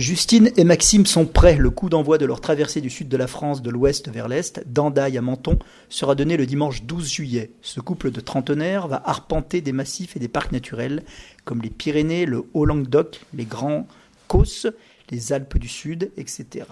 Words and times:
Justine 0.00 0.50
et 0.56 0.64
Maxime 0.64 1.04
sont 1.04 1.26
prêts. 1.26 1.56
Le 1.56 1.68
coup 1.68 1.90
d'envoi 1.90 2.16
de 2.16 2.24
leur 2.24 2.40
traversée 2.40 2.80
du 2.80 2.88
sud 2.88 3.08
de 3.08 3.16
la 3.18 3.26
France 3.26 3.60
de 3.60 3.68
l'ouest 3.68 4.08
vers 4.08 4.28
l'est, 4.28 4.62
d'Andaille 4.66 5.18
à 5.18 5.20
Menton, 5.20 5.58
sera 5.90 6.14
donné 6.14 6.38
le 6.38 6.46
dimanche 6.46 6.84
12 6.84 7.10
juillet. 7.10 7.52
Ce 7.60 7.80
couple 7.80 8.10
de 8.10 8.20
trentenaires 8.20 8.88
va 8.88 9.02
arpenter 9.04 9.60
des 9.60 9.72
massifs 9.72 10.16
et 10.16 10.18
des 10.18 10.28
parcs 10.28 10.52
naturels 10.52 11.04
comme 11.44 11.60
les 11.60 11.68
Pyrénées, 11.68 12.24
le 12.24 12.44
Haut-Languedoc, 12.54 13.20
les 13.34 13.44
Grands 13.44 13.86
Causses, 14.26 14.68
les 15.10 15.34
Alpes 15.34 15.58
du 15.58 15.68
Sud, 15.68 16.10
etc. 16.16 16.64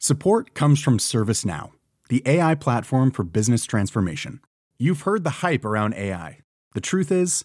Support 0.00 0.54
comes 0.54 0.76
from 0.76 0.98
ServiceNow, 0.98 1.70
the 2.08 2.22
AI 2.26 2.56
platform 2.56 3.12
for 3.12 3.24
business 3.24 3.64
transformation. 3.64 4.40
You've 4.78 5.02
heard 5.02 5.22
the 5.22 5.44
hype 5.44 5.64
around 5.64 5.94
AI. 5.94 6.38
The 6.74 6.80
truth 6.80 7.12
is, 7.12 7.44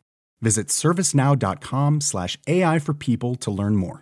Visit 0.43 0.71
servicenow.com 0.71 2.01
slash 2.01 2.39
AI 2.47 2.79
for 2.79 2.95
people 2.95 3.37
to 3.37 3.51
learn 3.51 3.75
more. 3.75 3.99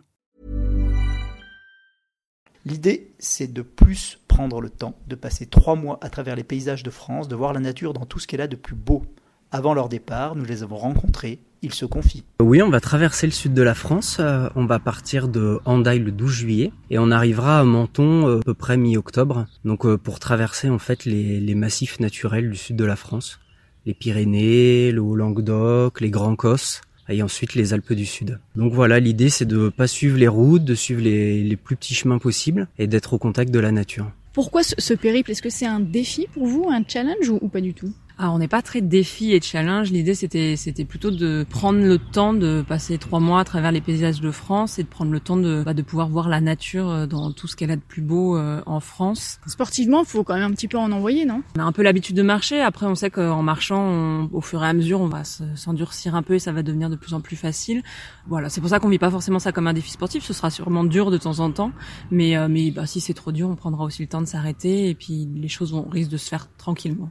L'idée, 2.66 3.12
c'est 3.20 3.52
de 3.52 3.62
plus 3.62 4.20
prendre 4.30 4.62
le 4.62 4.70
temps 4.70 4.98
de 5.08 5.16
passer 5.16 5.48
trois 5.48 5.76
mois 5.76 5.98
à 6.02 6.10
travers 6.10 6.38
les 6.38 6.46
paysages 6.46 6.84
de 6.84 6.90
France, 6.90 7.28
de 7.28 7.36
voir 7.36 7.52
la 7.52 7.60
nature 7.60 7.92
dans 7.92 8.06
tout 8.06 8.20
ce 8.20 8.28
qu'elle 8.28 8.40
a 8.40 8.48
de 8.48 8.56
plus 8.56 8.76
beau. 8.76 9.04
Avant 9.52 9.74
leur 9.74 9.90
départ, 9.90 10.36
nous 10.36 10.46
les 10.46 10.64
avons 10.64 10.78
rencontrés, 10.78 11.40
ils 11.62 11.74
se 11.74 11.86
confient. 11.86 12.24
Oui, 12.40 12.62
on 12.62 12.70
va 12.70 12.80
traverser 12.80 13.28
le 13.28 13.34
sud 13.34 13.54
de 13.54 13.62
la 13.62 13.74
France, 13.74 14.18
euh, 14.22 14.48
on 14.56 14.66
va 14.66 14.80
partir 14.80 15.28
de 15.28 15.60
Handaï 15.66 16.00
le 16.00 16.12
12 16.14 16.32
juillet 16.32 16.72
et 16.90 17.00
on 17.00 17.12
arrivera 17.12 17.60
à 17.60 17.64
Menton 17.66 18.28
euh, 18.28 18.40
à 18.40 18.44
peu 18.44 18.54
près 18.54 18.78
mi-octobre, 18.78 19.46
donc 19.66 19.86
euh, 19.86 19.98
pour 19.98 20.20
traverser 20.20 20.70
en 20.70 20.80
fait 20.80 21.04
les, 21.04 21.42
les 21.42 21.56
massifs 21.56 22.00
naturels 22.00 22.50
du 22.50 22.58
sud 22.58 22.78
de 22.78 22.86
la 22.86 22.96
France 22.96 23.40
les 23.86 23.94
Pyrénées, 23.94 24.92
le 24.92 25.02
Haut-Languedoc, 25.02 26.02
les 26.02 26.10
Grands 26.10 26.36
Cosses 26.36 26.82
et 27.10 27.24
ensuite 27.24 27.56
les 27.56 27.74
Alpes 27.74 27.94
du 27.94 28.06
Sud. 28.06 28.40
Donc 28.56 28.74
voilà, 28.74 29.00
l'idée 29.00 29.30
c'est 29.30 29.46
de 29.46 29.70
pas 29.70 29.88
suivre 29.88 30.18
les 30.18 30.28
routes, 30.28 30.64
de 30.64 30.76
suivre 30.76 31.02
les, 31.02 31.56
plus 31.56 31.76
petits 31.76 31.96
chemins 31.96 32.20
possibles 32.20 32.68
et 32.78 32.88
d'être 32.88 33.14
au 33.14 33.18
contact 33.18 33.52
de 33.52 33.60
la 33.60 33.72
nature. 33.72 34.12
Pourquoi 34.34 34.62
ce, 34.64 34.94
périple? 34.94 35.32
Est-ce 35.32 35.42
que 35.42 35.50
c'est 35.50 35.66
un 35.66 35.80
défi 35.80 36.28
pour 36.34 36.46
vous, 36.46 36.70
un 36.70 36.84
challenge 36.88 37.30
ou 37.30 37.48
pas 37.50 37.62
du 37.62 37.74
tout? 37.74 37.92
Ah, 38.22 38.32
on 38.32 38.40
n'est 38.40 38.50
pas 38.50 38.62
très 38.62 38.82
défi 38.82 39.32
et 39.32 39.40
challenge. 39.40 39.92
L'idée, 39.92 40.14
c'était, 40.14 40.58
c'était 40.58 40.84
plutôt 40.84 41.10
de 41.10 41.46
prendre 41.50 41.80
le 41.80 41.98
temps 41.98 42.34
de 42.34 42.66
passer 42.68 42.98
trois 42.98 43.22
mois 43.22 43.40
à 43.40 43.44
travers 43.46 43.72
les 43.72 43.80
paysages 43.80 44.20
de 44.20 44.30
France 44.30 44.78
et 44.78 44.84
de 44.84 44.90
prendre 44.90 45.14
le 45.14 45.22
temps 45.22 45.38
de, 45.38 45.64
bah, 45.66 45.74
de 45.74 45.82
pouvoir 45.82 46.10
voir 46.10 46.28
la 46.28 46.42
nature 46.42 46.90
euh, 46.90 47.08
dans 47.08 47.32
tout 47.32 47.48
ce 47.48 47.56
qu'elle 47.56 47.72
a 47.72 47.78
de 47.78 47.82
plus 47.82 48.02
beau 48.02 48.36
euh, 48.36 48.62
en 48.66 48.82
France. 48.82 49.40
Sportivement, 49.48 50.02
il 50.02 50.06
faut 50.06 50.26
quand 50.26 50.34
même 50.34 50.52
un 50.52 50.54
petit 50.54 50.68
peu 50.68 50.78
en 50.78 50.92
envoyer, 50.92 51.24
non? 51.24 51.44
On 51.58 51.62
a 51.62 51.64
un 51.64 51.72
peu 51.72 51.82
l'habitude 51.82 52.18
de 52.18 52.22
marcher. 52.22 52.60
Après, 52.60 52.86
on 52.86 52.96
sait 52.96 53.10
qu'en 53.10 53.42
marchant, 53.42 54.28
au 54.34 54.42
fur 54.42 54.62
et 54.66 54.68
à 54.68 54.74
mesure, 54.74 55.00
on 55.00 55.08
va 55.08 55.24
s'endurcir 55.24 56.14
un 56.14 56.22
peu 56.22 56.34
et 56.34 56.40
ça 56.40 56.52
va 56.52 56.62
devenir 56.62 56.90
de 56.90 56.98
plus 56.98 57.14
en 57.14 57.22
plus 57.22 57.38
facile. 57.38 57.84
Voilà, 58.28 58.50
c'est 58.50 58.60
pour 58.60 58.70
ça 58.70 58.80
qu'on 58.80 58.90
vit 58.90 59.00
pas 59.00 59.12
forcément 59.12 59.40
ça 59.40 59.54
comme 59.54 59.68
un 59.68 59.74
défi 59.74 59.92
sportif. 59.92 60.26
Ce 60.26 60.34
sera 60.34 60.50
sûrement 60.50 60.84
dur 60.84 61.10
de 61.10 61.18
temps 61.18 61.40
en 61.40 61.52
temps, 61.52 61.72
mais, 62.12 62.36
euh, 62.36 62.50
mais 62.50 62.72
bah, 62.72 62.86
si 62.86 63.00
c'est 63.00 63.14
trop 63.14 63.32
dur, 63.32 63.48
on 63.48 63.56
prendra 63.56 63.86
aussi 63.86 64.02
le 64.02 64.10
temps 64.10 64.22
de 64.22 64.28
s'arrêter 64.28 64.90
et 64.90 64.94
puis 64.94 65.26
les 65.34 65.48
choses 65.48 65.72
vont 65.72 65.88
risquent 65.90 66.12
de 66.12 66.18
se 66.18 66.28
faire 66.28 66.50
tranquillement. 66.58 67.10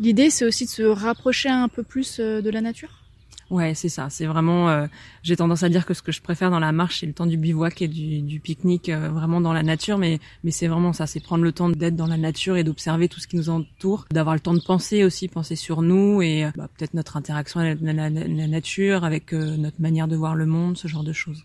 L'idée, 0.00 0.30
c'est 0.30 0.46
aussi 0.46 0.64
de 0.64 0.70
se 0.70 0.82
rapprocher 0.82 1.50
un 1.50 1.68
peu 1.68 1.82
plus 1.82 2.20
euh, 2.20 2.40
de 2.40 2.48
la 2.48 2.62
nature? 2.62 2.88
Ouais, 3.50 3.74
c'est 3.74 3.90
ça. 3.90 4.08
C'est 4.08 4.24
vraiment. 4.24 4.70
Euh, 4.70 4.86
j'ai 5.22 5.36
tendance 5.36 5.62
à 5.62 5.68
dire 5.68 5.84
que 5.84 5.92
ce 5.92 6.00
que 6.00 6.12
je 6.12 6.22
préfère 6.22 6.50
dans 6.50 6.58
la 6.60 6.72
marche, 6.72 7.00
c'est 7.00 7.06
le 7.06 7.12
temps 7.12 7.26
du 7.26 7.36
bivouac 7.36 7.82
et 7.82 7.88
du, 7.88 8.40
pique-nique, 8.40 8.88
euh, 8.88 9.10
vraiment 9.10 9.42
dans 9.42 9.52
la 9.52 9.62
nature. 9.62 9.98
Mais 9.98 10.20
mais 10.42 10.52
c'est 10.52 10.68
vraiment 10.68 10.94
ça. 10.94 11.06
C'est 11.06 11.20
prendre 11.20 11.44
le 11.44 11.52
temps 11.52 11.68
d'être 11.68 11.96
dans 11.96 12.06
la 12.06 12.16
nature 12.16 12.56
et 12.56 12.64
d'observer 12.64 13.08
tout 13.08 13.20
ce 13.20 13.26
qui 13.26 13.36
nous 13.36 13.50
entoure, 13.50 14.06
d'avoir 14.10 14.34
le 14.34 14.40
temps 14.40 14.54
de 14.54 14.62
penser 14.62 15.04
aussi, 15.04 15.28
penser 15.28 15.56
sur 15.56 15.82
nous 15.82 16.22
et 16.22 16.48
bah, 16.56 16.68
peut-être 16.78 16.94
notre 16.94 17.18
interaction 17.18 17.60
avec 17.60 17.80
la 17.82 18.08
nature, 18.08 19.04
avec 19.04 19.32
notre 19.32 19.80
manière 19.80 20.08
de 20.08 20.16
voir 20.16 20.34
le 20.34 20.46
monde, 20.46 20.78
ce 20.78 20.88
genre 20.88 21.04
de 21.04 21.12
choses. 21.12 21.44